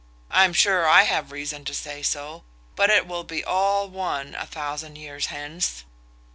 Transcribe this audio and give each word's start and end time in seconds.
I 0.31 0.45
am 0.45 0.53
sure 0.53 0.87
I 0.89 1.03
have 1.03 1.31
reason 1.31 1.63
to 1.65 1.75
say 1.75 2.01
so; 2.01 2.43
but 2.75 2.89
it 2.89 3.05
will 3.05 3.23
be 3.23 3.43
all 3.45 3.87
one 3.87 4.33
a 4.33 4.47
thousand 4.47 4.95
years 4.95 5.27
hence. 5.27 5.83